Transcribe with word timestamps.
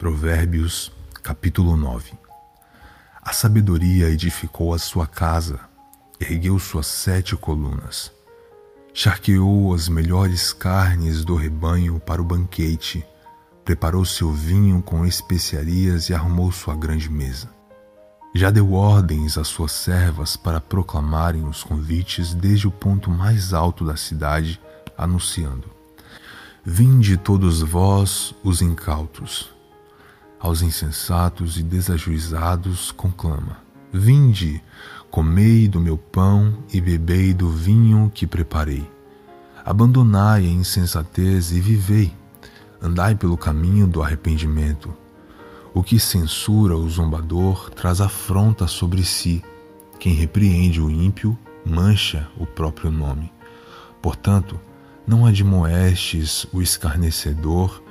Provérbios, 0.00 0.90
capítulo 1.22 1.76
9 1.76 2.12
A 3.20 3.34
sabedoria 3.34 4.08
edificou 4.08 4.72
a 4.72 4.78
sua 4.78 5.06
casa, 5.06 5.60
ergueu 6.18 6.58
suas 6.58 6.86
sete 6.86 7.36
colunas, 7.36 8.10
charqueou 8.94 9.74
as 9.74 9.90
melhores 9.90 10.54
carnes 10.54 11.22
do 11.22 11.34
rebanho 11.34 12.00
para 12.00 12.22
o 12.22 12.24
banquete, 12.24 13.04
preparou 13.62 14.02
seu 14.06 14.32
vinho 14.32 14.80
com 14.80 15.04
especiarias 15.04 16.08
e 16.08 16.14
arrumou 16.14 16.50
sua 16.50 16.74
grande 16.74 17.10
mesa. 17.10 17.50
Já 18.34 18.50
deu 18.50 18.72
ordens 18.72 19.36
às 19.36 19.48
suas 19.48 19.72
servas 19.72 20.34
para 20.34 20.62
proclamarem 20.62 21.46
os 21.46 21.62
convites 21.62 22.32
desde 22.32 22.66
o 22.66 22.70
ponto 22.70 23.10
mais 23.10 23.52
alto 23.52 23.84
da 23.84 23.98
cidade, 23.98 24.58
anunciando: 24.96 25.70
Vinde 26.64 27.18
todos 27.18 27.60
vós, 27.60 28.34
os 28.42 28.62
incautos 28.62 29.59
aos 30.40 30.62
insensatos 30.62 31.58
e 31.58 31.62
desajuizados 31.62 32.90
conclama: 32.90 33.58
Vinde, 33.92 34.62
comei 35.10 35.68
do 35.68 35.78
meu 35.78 35.98
pão 35.98 36.58
e 36.72 36.80
bebei 36.80 37.34
do 37.34 37.50
vinho 37.50 38.10
que 38.12 38.26
preparei. 38.26 38.90
Abandonai 39.64 40.46
a 40.46 40.48
insensatez 40.48 41.52
e 41.52 41.60
vivei. 41.60 42.12
Andai 42.82 43.14
pelo 43.14 43.36
caminho 43.36 43.86
do 43.86 44.02
arrependimento. 44.02 44.94
O 45.74 45.82
que 45.82 46.00
censura 46.00 46.74
o 46.74 46.88
zombador 46.88 47.70
traz 47.70 48.00
afronta 48.00 48.66
sobre 48.66 49.04
si. 49.04 49.44
Quem 49.98 50.14
repreende 50.14 50.80
o 50.80 50.90
ímpio 50.90 51.38
mancha 51.64 52.26
o 52.38 52.46
próprio 52.46 52.90
nome. 52.90 53.30
Portanto, 54.00 54.58
não 55.06 55.26
admoestes 55.26 56.46
o 56.52 56.62
escarnecedor 56.62 57.82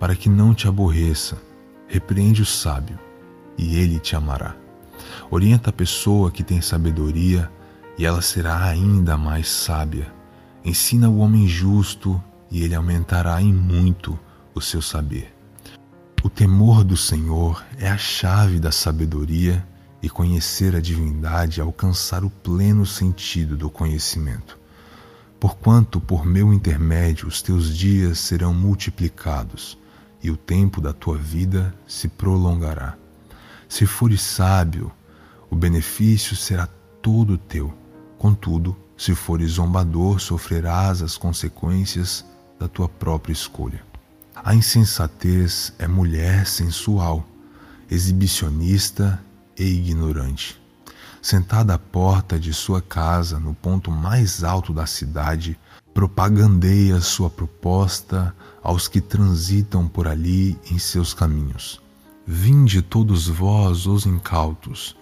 para 0.00 0.16
que 0.16 0.30
não 0.30 0.54
te 0.54 0.66
aborreça 0.66 1.47
Repreende 1.90 2.42
o 2.42 2.46
sábio, 2.46 2.98
e 3.56 3.78
ele 3.78 3.98
te 3.98 4.14
amará. 4.14 4.54
Orienta 5.30 5.70
a 5.70 5.72
pessoa 5.72 6.30
que 6.30 6.44
tem 6.44 6.60
sabedoria, 6.60 7.50
e 7.96 8.04
ela 8.04 8.20
será 8.20 8.62
ainda 8.62 9.16
mais 9.16 9.48
sábia. 9.48 10.12
Ensina 10.62 11.08
o 11.08 11.16
homem 11.16 11.48
justo, 11.48 12.22
e 12.50 12.62
ele 12.62 12.74
aumentará 12.74 13.40
em 13.40 13.54
muito 13.54 14.18
o 14.54 14.60
seu 14.60 14.82
saber. 14.82 15.34
O 16.22 16.28
temor 16.28 16.84
do 16.84 16.96
Senhor 16.96 17.64
é 17.78 17.88
a 17.88 17.96
chave 17.96 18.60
da 18.60 18.70
sabedoria, 18.70 19.66
e 20.02 20.10
conhecer 20.10 20.76
a 20.76 20.80
divindade 20.80 21.58
é 21.58 21.62
alcançar 21.62 22.22
o 22.22 22.28
pleno 22.28 22.84
sentido 22.84 23.56
do 23.56 23.70
conhecimento. 23.70 24.58
Porquanto, 25.40 26.00
por 26.00 26.26
meu 26.26 26.52
intermédio, 26.52 27.26
os 27.26 27.40
teus 27.40 27.74
dias 27.74 28.18
serão 28.18 28.52
multiplicados 28.52 29.78
e 30.22 30.30
o 30.30 30.36
tempo 30.36 30.80
da 30.80 30.92
tua 30.92 31.16
vida 31.16 31.74
se 31.86 32.08
prolongará. 32.08 32.96
Se 33.68 33.86
fores 33.86 34.20
sábio, 34.20 34.90
o 35.50 35.56
benefício 35.56 36.34
será 36.36 36.68
todo 37.00 37.38
teu. 37.38 37.72
Contudo, 38.18 38.76
se 38.96 39.14
fores 39.14 39.52
zombador, 39.52 40.20
sofrerás 40.20 41.02
as 41.02 41.16
consequências 41.16 42.24
da 42.58 42.66
tua 42.66 42.88
própria 42.88 43.32
escolha. 43.32 43.82
A 44.34 44.54
insensatez 44.54 45.72
é 45.78 45.86
mulher 45.86 46.46
sensual, 46.46 47.26
exibicionista 47.90 49.22
e 49.58 49.64
ignorante. 49.64 50.60
Sentada 51.20 51.74
à 51.74 51.78
porta 51.78 52.38
de 52.38 52.54
sua 52.54 52.80
casa, 52.80 53.38
no 53.38 53.54
ponto 53.54 53.90
mais 53.90 54.44
alto 54.44 54.72
da 54.72 54.86
cidade, 54.86 55.58
propagandeia 55.92 57.00
sua 57.00 57.28
proposta 57.28 58.34
aos 58.62 58.86
que 58.86 59.00
transitam 59.00 59.88
por 59.88 60.06
ali 60.06 60.58
em 60.70 60.78
seus 60.78 61.12
caminhos. 61.12 61.80
Vinde 62.24 62.82
todos 62.82 63.26
vós 63.26 63.86
os 63.86 64.06
incautos, 64.06 64.96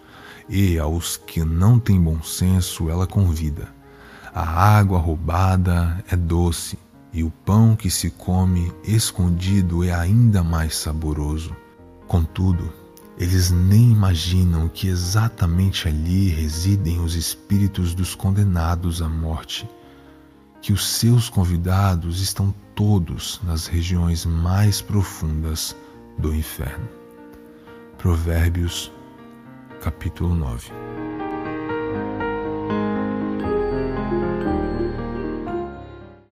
e 0.49 0.79
aos 0.79 1.17
que 1.17 1.45
não 1.45 1.79
têm 1.79 2.01
bom 2.01 2.23
senso 2.23 2.89
ela 2.89 3.07
convida. 3.07 3.69
A 4.35 4.43
água 4.43 4.99
roubada 4.99 6.03
é 6.09 6.17
doce, 6.17 6.79
e 7.13 7.25
o 7.25 7.31
pão 7.31 7.75
que 7.75 7.91
se 7.91 8.11
come 8.11 8.73
escondido 8.85 9.83
é 9.83 9.93
ainda 9.93 10.43
mais 10.43 10.77
saboroso. 10.77 11.55
Contudo, 12.07 12.73
eles 13.19 13.51
nem 13.51 13.91
imaginam 13.91 14.69
que 14.69 14.89
exatamente 14.89 15.89
ali 15.89 16.29
residem 16.29 17.01
os 17.01 17.15
espíritos 17.15 17.95
dos 17.95 18.15
condenados 18.15 19.01
à 19.01 19.09
morte 19.09 19.69
que 20.61 20.73
os 20.73 20.85
seus 20.85 21.29
convidados 21.29 22.21
estão 22.21 22.53
todos 22.75 23.41
nas 23.45 23.67
regiões 23.67 24.27
mais 24.27 24.81
profundas 24.81 25.77
do 26.19 26.35
inferno. 26.35 26.89
Provérbios, 27.97 28.93
capítulo 29.81 30.35
9. 30.35 31.06